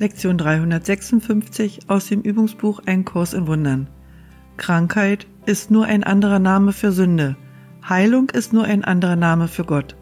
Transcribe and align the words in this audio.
Lektion 0.00 0.38
356 0.38 1.80
aus 1.88 2.06
dem 2.06 2.20
Übungsbuch 2.20 2.82
Ein 2.86 3.04
Kurs 3.04 3.34
in 3.34 3.48
Wundern. 3.48 3.88
Krankheit 4.56 5.26
ist 5.44 5.72
nur 5.72 5.86
ein 5.86 6.04
anderer 6.04 6.38
Name 6.38 6.72
für 6.72 6.92
Sünde. 6.92 7.36
Heilung 7.88 8.30
ist 8.30 8.52
nur 8.52 8.62
ein 8.62 8.84
anderer 8.84 9.16
Name 9.16 9.48
für 9.48 9.64
Gott. 9.64 9.96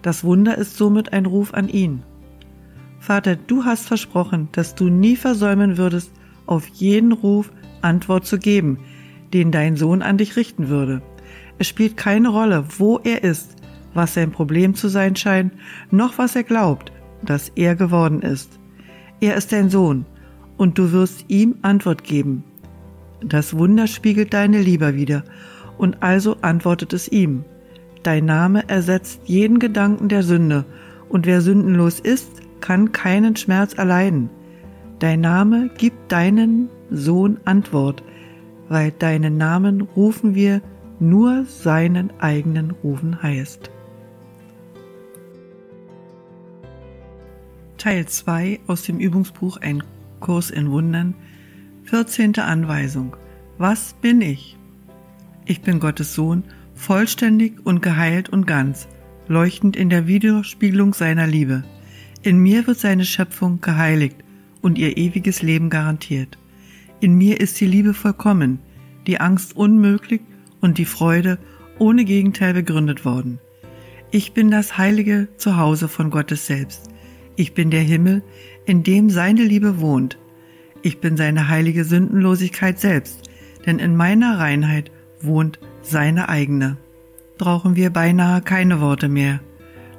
Das 0.00 0.24
Wunder 0.24 0.56
ist 0.56 0.78
somit 0.78 1.12
ein 1.12 1.26
Ruf 1.26 1.52
an 1.52 1.68
ihn. 1.68 2.04
Vater, 2.98 3.36
du 3.36 3.66
hast 3.66 3.86
versprochen, 3.86 4.48
dass 4.52 4.74
du 4.76 4.88
nie 4.88 5.14
versäumen 5.14 5.76
würdest, 5.76 6.10
auf 6.46 6.66
jeden 6.68 7.12
Ruf 7.12 7.52
Antwort 7.82 8.24
zu 8.24 8.38
geben, 8.38 8.78
den 9.34 9.50
dein 9.50 9.76
Sohn 9.76 10.00
an 10.00 10.16
dich 10.16 10.36
richten 10.36 10.70
würde. 10.70 11.02
Es 11.58 11.68
spielt 11.68 11.98
keine 11.98 12.30
Rolle, 12.30 12.64
wo 12.78 12.98
er 13.04 13.22
ist, 13.22 13.56
was 13.92 14.14
sein 14.14 14.30
Problem 14.30 14.74
zu 14.74 14.88
sein 14.88 15.16
scheint, 15.16 15.52
noch 15.90 16.16
was 16.16 16.34
er 16.34 16.44
glaubt, 16.44 16.92
dass 17.22 17.50
er 17.50 17.74
geworden 17.74 18.22
ist. 18.22 18.58
Er 19.20 19.36
ist 19.36 19.52
dein 19.52 19.70
Sohn, 19.70 20.06
und 20.56 20.78
du 20.78 20.92
wirst 20.92 21.24
ihm 21.28 21.56
Antwort 21.62 22.04
geben. 22.04 22.44
Das 23.24 23.56
Wunder 23.56 23.86
spiegelt 23.86 24.34
deine 24.34 24.60
Liebe 24.60 24.94
wider, 24.96 25.24
und 25.78 26.02
also 26.02 26.36
antwortet 26.42 26.92
es 26.92 27.08
ihm. 27.08 27.44
Dein 28.02 28.26
Name 28.26 28.68
ersetzt 28.68 29.20
jeden 29.24 29.58
Gedanken 29.58 30.08
der 30.08 30.22
Sünde, 30.22 30.64
und 31.08 31.26
wer 31.26 31.40
sündenlos 31.40 32.00
ist, 32.00 32.30
kann 32.60 32.92
keinen 32.92 33.36
Schmerz 33.36 33.74
erleiden. 33.74 34.30
Dein 34.98 35.20
Name 35.20 35.70
gibt 35.76 36.12
deinen 36.12 36.68
Sohn 36.90 37.38
Antwort, 37.44 38.02
weil 38.68 38.90
deinen 38.90 39.36
Namen 39.36 39.82
rufen 39.82 40.34
wir 40.34 40.60
nur 41.00 41.44
seinen 41.44 42.10
eigenen 42.20 42.70
Rufen 42.70 43.22
heißt. 43.22 43.70
Teil 47.84 48.06
2 48.06 48.60
aus 48.66 48.84
dem 48.84 48.98
Übungsbuch 48.98 49.58
Ein 49.58 49.82
Kurs 50.18 50.48
in 50.48 50.70
Wundern, 50.70 51.14
14. 51.82 52.36
Anweisung. 52.36 53.14
Was 53.58 53.92
bin 54.00 54.22
ich? 54.22 54.56
Ich 55.44 55.60
bin 55.60 55.80
Gottes 55.80 56.14
Sohn, 56.14 56.44
vollständig 56.74 57.58
und 57.62 57.82
geheilt 57.82 58.30
und 58.30 58.46
ganz, 58.46 58.88
leuchtend 59.28 59.76
in 59.76 59.90
der 59.90 60.06
Widerspiegelung 60.06 60.94
seiner 60.94 61.26
Liebe. 61.26 61.62
In 62.22 62.38
mir 62.38 62.66
wird 62.66 62.78
seine 62.78 63.04
Schöpfung 63.04 63.60
geheiligt 63.60 64.16
und 64.62 64.78
ihr 64.78 64.96
ewiges 64.96 65.42
Leben 65.42 65.68
garantiert. 65.68 66.38
In 67.00 67.18
mir 67.18 67.38
ist 67.38 67.60
die 67.60 67.66
Liebe 67.66 67.92
vollkommen, 67.92 68.60
die 69.06 69.20
Angst 69.20 69.56
unmöglich 69.56 70.22
und 70.62 70.78
die 70.78 70.86
Freude 70.86 71.36
ohne 71.78 72.06
Gegenteil 72.06 72.54
begründet 72.54 73.04
worden. 73.04 73.40
Ich 74.10 74.32
bin 74.32 74.50
das 74.50 74.78
heilige 74.78 75.28
Zuhause 75.36 75.88
von 75.88 76.08
Gottes 76.08 76.46
selbst. 76.46 76.93
Ich 77.36 77.54
bin 77.54 77.70
der 77.70 77.82
Himmel, 77.82 78.22
in 78.64 78.82
dem 78.82 79.10
seine 79.10 79.42
Liebe 79.42 79.80
wohnt. 79.80 80.18
Ich 80.82 81.00
bin 81.00 81.16
seine 81.16 81.48
heilige 81.48 81.84
Sündenlosigkeit 81.84 82.78
selbst, 82.78 83.28
denn 83.66 83.78
in 83.78 83.96
meiner 83.96 84.38
Reinheit 84.38 84.90
wohnt 85.20 85.58
seine 85.82 86.28
eigene. 86.28 86.76
Brauchen 87.38 87.74
wir 87.74 87.90
beinahe 87.90 88.40
keine 88.42 88.80
Worte 88.80 89.08
mehr. 89.08 89.40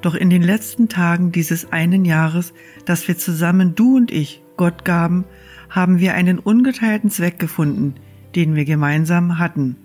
Doch 0.01 0.15
in 0.15 0.29
den 0.29 0.43
letzten 0.43 0.87
Tagen 0.87 1.31
dieses 1.31 1.71
einen 1.71 2.05
Jahres, 2.05 2.53
das 2.85 3.07
wir 3.07 3.17
zusammen, 3.17 3.75
du 3.75 3.97
und 3.97 4.11
ich, 4.11 4.41
Gott 4.55 4.85
gaben, 4.85 5.25
haben 5.69 5.99
wir 5.99 6.13
einen 6.13 6.39
ungeteilten 6.39 7.09
Zweck 7.09 7.39
gefunden, 7.39 7.95
den 8.35 8.55
wir 8.55 8.65
gemeinsam 8.65 9.39
hatten. 9.39 9.75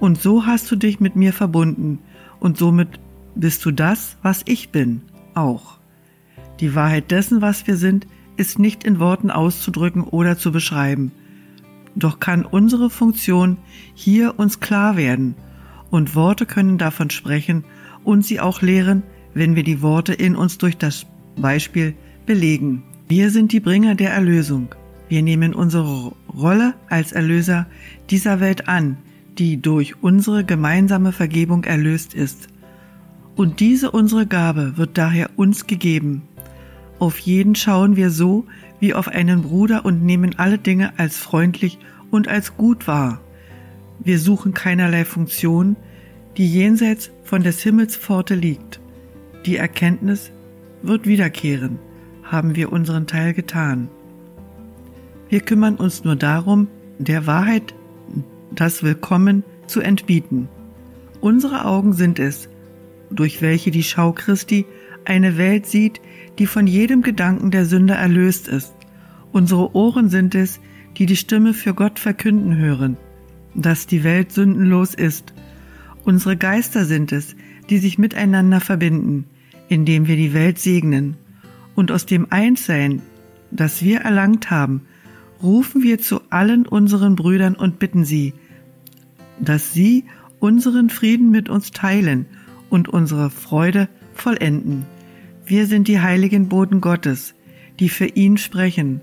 Und 0.00 0.20
so 0.20 0.46
hast 0.46 0.70
du 0.70 0.76
dich 0.76 1.00
mit 1.00 1.16
mir 1.16 1.32
verbunden, 1.32 2.00
und 2.40 2.58
somit 2.58 3.00
bist 3.34 3.64
du 3.64 3.70
das, 3.70 4.16
was 4.22 4.42
ich 4.46 4.70
bin, 4.70 5.02
auch. 5.34 5.79
Die 6.60 6.74
Wahrheit 6.74 7.10
dessen, 7.10 7.40
was 7.40 7.66
wir 7.66 7.76
sind, 7.76 8.06
ist 8.36 8.58
nicht 8.58 8.84
in 8.84 8.98
Worten 8.98 9.30
auszudrücken 9.30 10.02
oder 10.02 10.38
zu 10.38 10.52
beschreiben. 10.52 11.12
Doch 11.96 12.20
kann 12.20 12.44
unsere 12.44 12.90
Funktion 12.90 13.58
hier 13.94 14.38
uns 14.38 14.60
klar 14.60 14.96
werden, 14.96 15.34
und 15.90 16.14
Worte 16.14 16.46
können 16.46 16.78
davon 16.78 17.10
sprechen 17.10 17.64
und 18.04 18.24
sie 18.24 18.40
auch 18.40 18.62
lehren, 18.62 19.02
wenn 19.34 19.56
wir 19.56 19.64
die 19.64 19.82
Worte 19.82 20.12
in 20.12 20.36
uns 20.36 20.58
durch 20.58 20.76
das 20.76 21.06
Beispiel 21.36 21.94
belegen. 22.26 22.84
Wir 23.08 23.30
sind 23.30 23.52
die 23.52 23.60
Bringer 23.60 23.96
der 23.96 24.12
Erlösung. 24.12 24.74
Wir 25.08 25.22
nehmen 25.22 25.52
unsere 25.52 26.12
Rolle 26.32 26.74
als 26.88 27.10
Erlöser 27.10 27.66
dieser 28.08 28.38
Welt 28.38 28.68
an, 28.68 28.98
die 29.38 29.60
durch 29.60 30.00
unsere 30.00 30.44
gemeinsame 30.44 31.10
Vergebung 31.10 31.64
erlöst 31.64 32.14
ist. 32.14 32.48
Und 33.34 33.58
diese 33.58 33.90
unsere 33.90 34.26
Gabe 34.26 34.76
wird 34.76 34.96
daher 34.96 35.30
uns 35.36 35.66
gegeben. 35.66 36.22
Auf 37.00 37.18
jeden 37.18 37.54
schauen 37.54 37.96
wir 37.96 38.10
so 38.10 38.44
wie 38.78 38.92
auf 38.92 39.08
einen 39.08 39.40
Bruder 39.40 39.86
und 39.86 40.04
nehmen 40.04 40.38
alle 40.38 40.58
Dinge 40.58 40.92
als 40.98 41.16
freundlich 41.16 41.78
und 42.10 42.28
als 42.28 42.58
gut 42.58 42.86
wahr. 42.86 43.22
Wir 44.00 44.18
suchen 44.18 44.52
keinerlei 44.52 45.06
Funktion, 45.06 45.76
die 46.36 46.46
jenseits 46.46 47.10
von 47.24 47.42
des 47.42 47.62
Himmels 47.62 47.96
Pforte 47.96 48.34
liegt. 48.34 48.80
Die 49.46 49.56
Erkenntnis 49.56 50.30
wird 50.82 51.06
wiederkehren, 51.06 51.78
haben 52.22 52.54
wir 52.54 52.70
unseren 52.70 53.06
Teil 53.06 53.32
getan. 53.32 53.88
Wir 55.30 55.40
kümmern 55.40 55.76
uns 55.76 56.04
nur 56.04 56.16
darum, 56.16 56.68
der 56.98 57.26
Wahrheit 57.26 57.74
das 58.54 58.82
Willkommen 58.82 59.42
zu 59.66 59.80
entbieten. 59.80 60.50
Unsere 61.22 61.64
Augen 61.64 61.94
sind 61.94 62.18
es, 62.18 62.50
durch 63.10 63.40
welche 63.40 63.70
die 63.70 63.84
Schau 63.84 64.12
Christi 64.12 64.66
eine 65.04 65.36
Welt 65.36 65.66
sieht, 65.66 66.00
die 66.38 66.46
von 66.46 66.66
jedem 66.66 67.02
Gedanken 67.02 67.50
der 67.50 67.66
Sünde 67.66 67.94
erlöst 67.94 68.48
ist. 68.48 68.74
Unsere 69.32 69.74
Ohren 69.74 70.08
sind 70.08 70.34
es, 70.34 70.60
die 70.96 71.06
die 71.06 71.16
Stimme 71.16 71.54
für 71.54 71.74
Gott 71.74 71.98
verkünden 71.98 72.56
hören, 72.56 72.96
dass 73.54 73.86
die 73.86 74.04
Welt 74.04 74.32
sündenlos 74.32 74.94
ist. 74.94 75.32
Unsere 76.04 76.36
Geister 76.36 76.84
sind 76.84 77.12
es, 77.12 77.36
die 77.68 77.78
sich 77.78 77.98
miteinander 77.98 78.60
verbinden, 78.60 79.26
indem 79.68 80.06
wir 80.06 80.16
die 80.16 80.34
Welt 80.34 80.58
segnen. 80.58 81.16
Und 81.74 81.92
aus 81.92 82.06
dem 82.06 82.26
Einssein, 82.30 83.02
das 83.50 83.82
wir 83.82 84.00
erlangt 84.00 84.50
haben, 84.50 84.82
rufen 85.42 85.82
wir 85.82 86.00
zu 86.00 86.20
allen 86.30 86.66
unseren 86.66 87.16
Brüdern 87.16 87.54
und 87.54 87.78
bitten 87.78 88.04
sie, 88.04 88.34
dass 89.40 89.72
sie 89.72 90.04
unseren 90.38 90.90
Frieden 90.90 91.30
mit 91.30 91.48
uns 91.48 91.70
teilen 91.70 92.26
und 92.68 92.88
unsere 92.88 93.30
Freude 93.30 93.88
vollenden. 94.20 94.86
Wir 95.46 95.66
sind 95.66 95.88
die 95.88 96.00
heiligen 96.00 96.48
Boten 96.48 96.80
Gottes, 96.80 97.34
die 97.78 97.88
für 97.88 98.06
ihn 98.06 98.36
sprechen, 98.36 99.00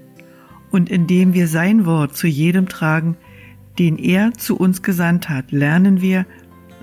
und 0.72 0.90
indem 0.90 1.34
wir 1.34 1.48
sein 1.48 1.86
Wort 1.86 2.16
zu 2.16 2.28
jedem 2.28 2.68
tragen, 2.68 3.18
den 3.80 3.98
er 3.98 4.34
zu 4.34 4.58
uns 4.58 4.82
gesandt 4.82 5.30
hat, 5.30 5.52
lernen 5.52 6.02
wir, 6.02 6.26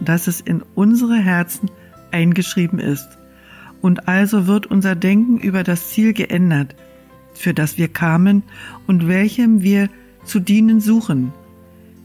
dass 0.01 0.27
es 0.27 0.41
in 0.41 0.63
unsere 0.75 1.17
Herzen 1.17 1.71
eingeschrieben 2.11 2.79
ist. 2.79 3.09
Und 3.81 4.09
also 4.09 4.47
wird 4.47 4.67
unser 4.67 4.95
Denken 4.95 5.39
über 5.39 5.63
das 5.63 5.91
Ziel 5.91 6.15
geändert, 6.15 6.75
für 7.35 7.53
das 7.53 7.77
wir 7.77 7.89
kamen 7.89 8.43
und 8.87 9.09
welchem 9.09 9.63
wir 9.63 9.91
zu 10.25 10.41
dienen 10.41 10.81
suchen. 10.81 11.33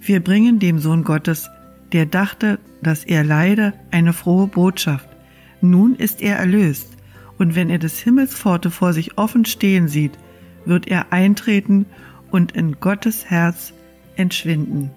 Wir 0.01 0.19
bringen 0.21 0.59
dem 0.59 0.79
Sohn 0.79 1.03
Gottes, 1.03 1.49
der 1.93 2.05
dachte, 2.05 2.59
dass 2.81 3.03
er 3.03 3.23
leide, 3.23 3.73
eine 3.91 4.13
frohe 4.13 4.47
Botschaft. 4.47 5.07
Nun 5.61 5.95
ist 5.95 6.21
er 6.21 6.37
erlöst 6.37 6.97
und 7.37 7.55
wenn 7.55 7.69
er 7.69 7.79
des 7.79 7.99
Himmels 7.99 8.35
Pforte 8.35 8.71
vor 8.71 8.93
sich 8.93 9.17
offen 9.17 9.45
stehen 9.45 9.87
sieht, 9.87 10.11
wird 10.65 10.87
er 10.87 11.11
eintreten 11.11 11.85
und 12.31 12.51
in 12.51 12.79
Gottes 12.79 13.25
Herz 13.25 13.73
entschwinden. 14.15 14.91